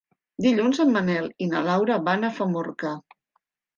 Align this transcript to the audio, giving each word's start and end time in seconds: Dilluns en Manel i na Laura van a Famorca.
Dilluns 0.45 0.79
en 0.85 0.93
Manel 0.95 1.29
i 1.47 1.49
na 1.51 1.63
Laura 1.67 1.99
van 2.11 2.25
a 2.25 2.33
Famorca. 2.39 2.95